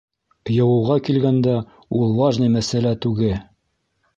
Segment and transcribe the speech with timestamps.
[0.53, 1.53] Йыуыуға килгәндә,
[1.99, 3.31] ул важный мәсьәлә түге.